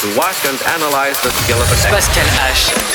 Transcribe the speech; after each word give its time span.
to 0.00 0.16
watch 0.16 0.46
and 0.46 0.58
analyze 0.72 1.20
the 1.20 1.28
skill 1.28 1.60
of 1.60 1.68
a 1.68 1.76
Pascal 1.92 2.24
H 2.48 2.89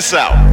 this 0.00 0.14
out. 0.14 0.50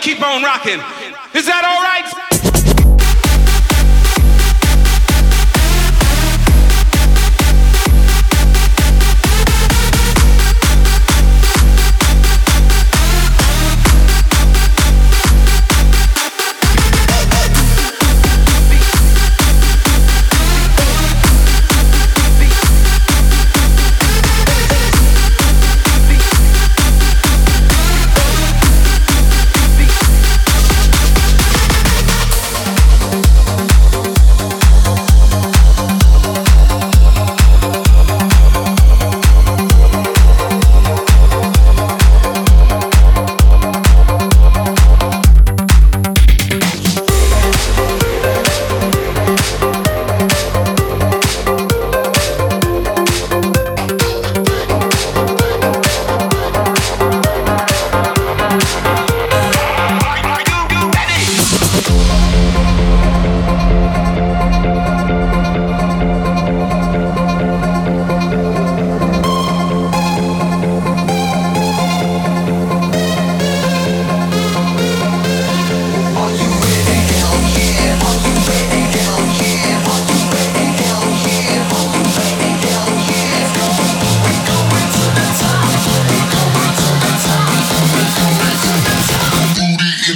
Keep 0.00 0.20
on 0.20 0.42
rocking. 0.42 1.01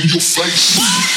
your 0.06 0.20
face. 0.20 1.15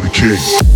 To 0.00 0.06
the 0.06 0.12
king. 0.12 0.67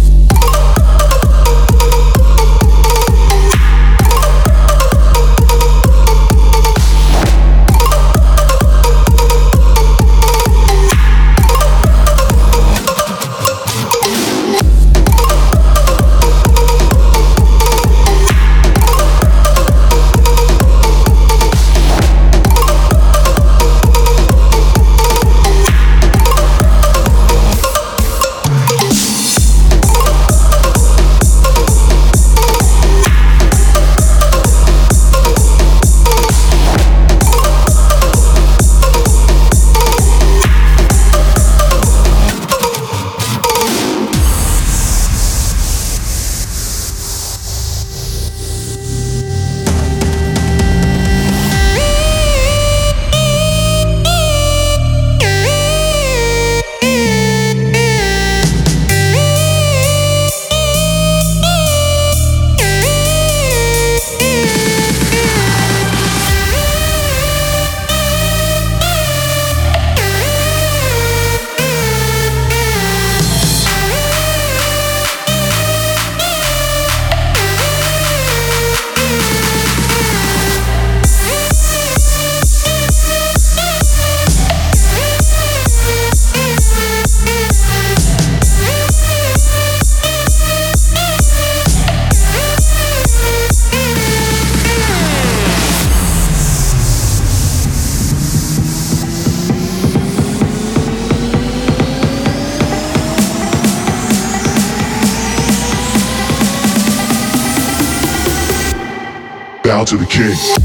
To 109.93 109.99
the 109.99 110.07
king. 110.07 110.62